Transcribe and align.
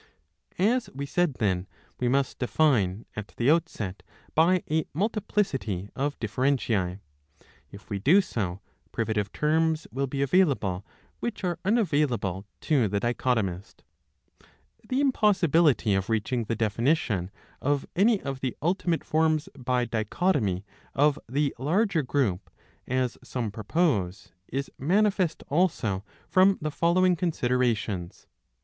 As 0.57 0.89
we 0.95 1.05
said 1.05 1.35
then, 1.35 1.67
we 1.99 2.07
must 2.07 2.39
define 2.39 3.05
at 3.15 3.35
the 3.37 3.51
outset 3.51 4.01
by 4.33 4.63
a 4.67 4.85
multi 4.95 5.19
plicity 5.21 5.91
of 5.95 6.19
differentiae. 6.19 6.99
If 7.69 7.91
we 7.91 7.99
do 7.99 8.19
so, 8.19 8.61
privative 8.91 9.31
terms 9.31 9.85
will 9.91 10.07
be 10.07 10.23
available, 10.23 10.83
which 11.19 11.43
are 11.43 11.59
unavailable 11.63 12.47
to 12.61 12.87
the 12.87 12.99
dichotomist. 12.99 13.83
643 14.89 14.89
b. 14.89 14.89
14 14.89 14.89
1. 14.89 14.89
3—1 14.89 14.89
4 14.89 14.89
The 14.89 15.01
impossibility 15.01 15.93
of 15.93 16.09
reaching 16.09 16.43
the 16.45 16.55
definition 16.55 17.29
of 17.61 17.85
any 17.95 18.19
of 18.23 18.39
the 18.39 18.57
ultimate 18.59 19.03
forms 19.03 19.49
by 19.55 19.85
dichotomy 19.85 20.65
of 20.95 21.19
the 21.29 21.53
larger 21.59 22.01
group, 22.01 22.49
as 22.87 23.19
some' 23.23 23.51
propose, 23.51 24.31
is 24.47 24.71
manifest 24.79 25.43
also 25.47 26.03
from 26.27 26.57
the 26.59 26.71
following 26.71 27.15
considerations. 27.15 28.25